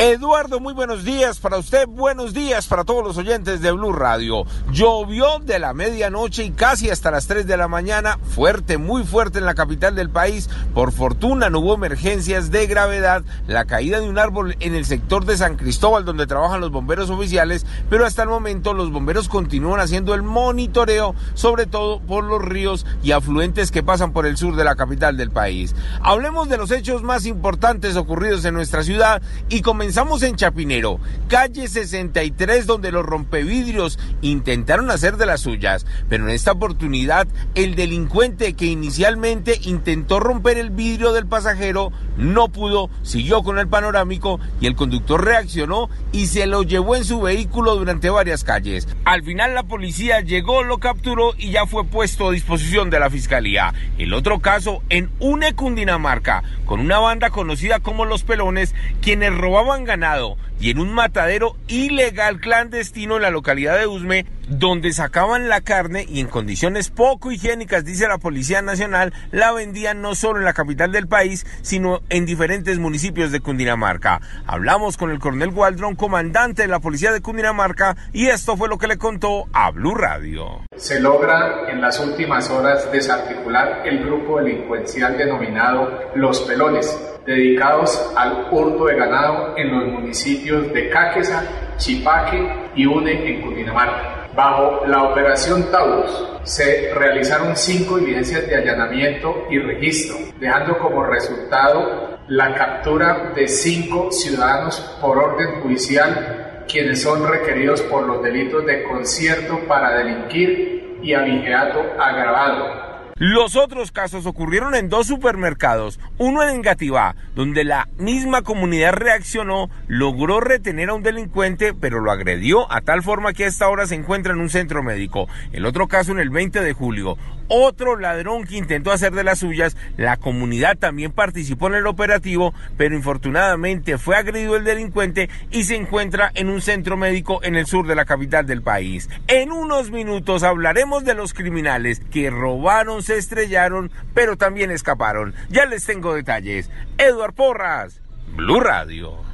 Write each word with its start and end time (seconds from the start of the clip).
Eduardo, 0.00 0.60
muy 0.60 0.72
buenos 0.72 1.04
días 1.04 1.40
para 1.40 1.58
usted, 1.58 1.86
buenos 1.86 2.32
días 2.32 2.66
para 2.66 2.84
todos 2.84 3.04
los 3.04 3.18
oyentes 3.18 3.60
de 3.60 3.70
Blue 3.70 3.92
Radio. 3.92 4.46
Llovió 4.72 5.40
de 5.40 5.58
la 5.58 5.74
medianoche 5.74 6.42
y 6.42 6.52
casi 6.52 6.88
hasta 6.88 7.10
las 7.10 7.26
3 7.26 7.46
de 7.46 7.58
la 7.58 7.68
mañana, 7.68 8.18
fuerte, 8.34 8.78
muy 8.78 9.04
fuerte 9.04 9.40
en 9.40 9.44
la 9.44 9.54
capital 9.54 9.94
del 9.94 10.08
país. 10.08 10.48
Por 10.72 10.92
fortuna 10.92 11.50
no 11.50 11.60
hubo 11.60 11.74
emergencias 11.74 12.50
de 12.50 12.66
gravedad, 12.66 13.24
la 13.46 13.66
caída 13.66 14.00
de 14.00 14.08
un 14.08 14.18
árbol 14.18 14.56
en 14.60 14.74
el 14.74 14.86
sector 14.86 15.26
de 15.26 15.36
San 15.36 15.58
Cristóbal 15.58 16.06
donde 16.06 16.26
trabajan 16.26 16.62
los 16.62 16.70
bomberos 16.70 17.10
oficiales, 17.10 17.66
pero 17.90 18.06
hasta 18.06 18.22
el 18.22 18.30
momento 18.30 18.72
los 18.72 18.90
bomberos 18.90 19.28
continúan 19.28 19.80
haciendo 19.80 20.14
el 20.14 20.22
monitoreo, 20.22 21.14
sobre 21.34 21.66
todo 21.66 22.00
por 22.00 22.24
los 22.24 22.40
ríos 22.40 22.86
y 23.02 23.12
afluentes 23.12 23.70
que 23.70 23.82
pasan 23.82 24.14
por 24.14 24.24
el 24.24 24.38
sur 24.38 24.56
de 24.56 24.64
la 24.64 24.76
capital 24.76 25.18
del 25.18 25.30
país. 25.30 25.74
Hablemos 26.00 26.48
de 26.48 26.56
los 26.56 26.70
hechos 26.70 27.02
más 27.02 27.26
importantes 27.26 27.96
ocurridos 27.96 28.46
en 28.46 28.54
nuestra 28.54 28.82
ciudad 28.82 29.20
y 29.50 29.60
comenzamos 29.60 29.89
Comenzamos 29.90 30.22
en 30.22 30.36
Chapinero, 30.36 31.00
calle 31.26 31.66
63, 31.66 32.64
donde 32.64 32.92
los 32.92 33.04
rompevidrios 33.04 33.98
intentaron 34.22 34.88
hacer 34.88 35.16
de 35.16 35.26
las 35.26 35.40
suyas, 35.40 35.84
pero 36.08 36.22
en 36.22 36.30
esta 36.30 36.52
oportunidad 36.52 37.26
el 37.56 37.74
delincuente 37.74 38.52
que 38.52 38.66
inicialmente 38.66 39.58
intentó 39.64 40.20
romper 40.20 40.58
el 40.58 40.70
vidrio 40.70 41.12
del 41.12 41.26
pasajero 41.26 41.90
no 42.20 42.48
pudo, 42.48 42.90
siguió 43.02 43.42
con 43.42 43.58
el 43.58 43.68
panorámico 43.68 44.38
y 44.60 44.66
el 44.66 44.76
conductor 44.76 45.24
reaccionó 45.24 45.88
y 46.12 46.26
se 46.26 46.46
lo 46.46 46.62
llevó 46.62 46.96
en 46.96 47.04
su 47.04 47.20
vehículo 47.20 47.76
durante 47.76 48.10
varias 48.10 48.44
calles. 48.44 48.86
Al 49.04 49.22
final 49.22 49.54
la 49.54 49.62
policía 49.62 50.20
llegó, 50.20 50.62
lo 50.62 50.78
capturó 50.78 51.32
y 51.36 51.50
ya 51.50 51.66
fue 51.66 51.84
puesto 51.84 52.28
a 52.28 52.32
disposición 52.32 52.90
de 52.90 53.00
la 53.00 53.10
fiscalía. 53.10 53.72
El 53.98 54.14
otro 54.14 54.40
caso 54.40 54.82
en 54.90 55.10
Une, 55.18 55.54
Cundinamarca, 55.54 56.42
con 56.66 56.80
una 56.80 56.98
banda 56.98 57.30
conocida 57.30 57.80
como 57.80 58.04
Los 58.04 58.22
Pelones, 58.22 58.74
quienes 59.00 59.34
robaban 59.34 59.84
ganado 59.84 60.36
y 60.60 60.70
en 60.70 60.78
un 60.78 60.92
matadero 60.92 61.56
ilegal 61.68 62.38
clandestino 62.38 63.16
en 63.16 63.22
la 63.22 63.30
localidad 63.30 63.78
de 63.78 63.86
Usme, 63.86 64.26
donde 64.50 64.92
sacaban 64.92 65.48
la 65.48 65.60
carne 65.60 66.04
y 66.08 66.20
en 66.20 66.26
condiciones 66.26 66.90
poco 66.90 67.30
higiénicas, 67.30 67.84
dice 67.84 68.08
la 68.08 68.18
Policía 68.18 68.62
Nacional, 68.62 69.12
la 69.30 69.52
vendían 69.52 70.02
no 70.02 70.16
solo 70.16 70.40
en 70.40 70.44
la 70.44 70.52
capital 70.52 70.90
del 70.90 71.06
país, 71.06 71.46
sino 71.62 72.00
en 72.08 72.26
diferentes 72.26 72.78
municipios 72.78 73.30
de 73.30 73.40
Cundinamarca. 73.40 74.20
Hablamos 74.46 74.96
con 74.96 75.10
el 75.10 75.20
coronel 75.20 75.50
Waldron, 75.50 75.94
comandante 75.94 76.62
de 76.62 76.68
la 76.68 76.80
Policía 76.80 77.12
de 77.12 77.20
Cundinamarca, 77.20 77.96
y 78.12 78.26
esto 78.26 78.56
fue 78.56 78.68
lo 78.68 78.76
que 78.76 78.88
le 78.88 78.98
contó 78.98 79.46
a 79.52 79.70
Blue 79.70 79.94
Radio. 79.94 80.64
Se 80.76 81.00
logra 81.00 81.70
en 81.70 81.80
las 81.80 82.00
últimas 82.00 82.50
horas 82.50 82.90
desarticular 82.90 83.82
el 83.86 84.04
grupo 84.04 84.38
delincuencial 84.38 85.16
denominado 85.16 86.10
Los 86.16 86.40
Pelones 86.40 86.98
dedicados 87.24 88.12
al 88.16 88.48
hurto 88.50 88.86
de 88.86 88.96
ganado 88.96 89.56
en 89.56 89.70
los 89.70 89.86
municipios 89.86 90.72
de 90.72 90.88
Cáqueza, 90.88 91.44
Chipaque 91.76 92.69
y 92.74 92.86
Une 92.86 93.28
en 93.28 93.40
Cundinamarca. 93.42 94.28
Bajo 94.34 94.86
la 94.86 95.04
operación 95.04 95.70
Taurus 95.72 96.28
se 96.44 96.92
realizaron 96.94 97.56
cinco 97.56 97.98
evidencias 97.98 98.46
de 98.46 98.56
allanamiento 98.56 99.46
y 99.50 99.58
registro, 99.58 100.16
dejando 100.38 100.78
como 100.78 101.04
resultado 101.04 102.18
la 102.28 102.54
captura 102.54 103.32
de 103.34 103.48
cinco 103.48 104.12
ciudadanos 104.12 104.80
por 105.00 105.18
orden 105.18 105.60
judicial, 105.60 106.64
quienes 106.68 107.02
son 107.02 107.28
requeridos 107.28 107.82
por 107.82 108.06
los 108.06 108.22
delitos 108.22 108.64
de 108.66 108.84
concierto 108.84 109.58
para 109.66 109.96
delinquir 109.96 110.98
y 111.02 111.12
abigeato 111.12 111.80
agravado, 111.98 112.89
los 113.20 113.54
otros 113.54 113.92
casos 113.92 114.24
ocurrieron 114.24 114.74
en 114.74 114.88
dos 114.88 115.06
supermercados, 115.06 116.00
uno 116.16 116.42
en 116.42 116.56
Engativá, 116.56 117.16
donde 117.34 117.64
la 117.64 117.86
misma 117.98 118.40
comunidad 118.40 118.94
reaccionó, 118.94 119.68
logró 119.88 120.40
retener 120.40 120.88
a 120.88 120.94
un 120.94 121.02
delincuente, 121.02 121.74
pero 121.74 122.00
lo 122.00 122.12
agredió 122.12 122.72
a 122.72 122.80
tal 122.80 123.02
forma 123.02 123.34
que 123.34 123.44
a 123.44 123.48
esta 123.48 123.68
hora 123.68 123.86
se 123.86 123.94
encuentra 123.94 124.32
en 124.32 124.40
un 124.40 124.48
centro 124.48 124.82
médico. 124.82 125.28
El 125.52 125.66
otro 125.66 125.86
caso 125.86 126.12
en 126.12 126.18
el 126.18 126.30
20 126.30 126.62
de 126.62 126.72
julio, 126.72 127.18
otro 127.52 127.96
ladrón 127.96 128.44
que 128.44 128.56
intentó 128.56 128.92
hacer 128.92 129.12
de 129.12 129.24
las 129.24 129.40
suyas, 129.40 129.76
la 129.96 130.16
comunidad 130.16 130.78
también 130.78 131.12
participó 131.12 131.66
en 131.66 131.74
el 131.74 131.88
operativo, 131.88 132.54
pero 132.78 132.94
infortunadamente 132.94 133.98
fue 133.98 134.16
agredido 134.16 134.56
el 134.56 134.64
delincuente 134.64 135.28
y 135.50 135.64
se 135.64 135.74
encuentra 135.74 136.30
en 136.34 136.48
un 136.48 136.62
centro 136.62 136.96
médico 136.96 137.40
en 137.42 137.56
el 137.56 137.66
sur 137.66 137.86
de 137.88 137.96
la 137.96 138.04
capital 138.04 138.46
del 138.46 138.62
país. 138.62 139.10
En 139.26 139.50
unos 139.50 139.90
minutos 139.90 140.44
hablaremos 140.44 141.04
de 141.04 141.14
los 141.14 141.34
criminales 141.34 142.00
que 142.12 142.30
robaron 142.30 143.02
se 143.10 143.18
estrellaron, 143.18 143.90
pero 144.14 144.36
también 144.36 144.70
escaparon. 144.70 145.34
Ya 145.48 145.66
les 145.66 145.84
tengo 145.84 146.14
detalles. 146.14 146.70
Eduard 146.96 147.34
Porras, 147.34 148.00
Blue 148.36 148.60
Radio. 148.60 149.29